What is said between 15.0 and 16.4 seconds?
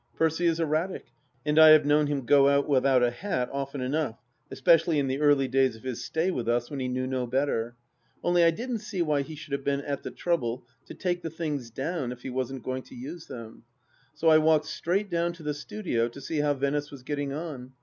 down to the studio to see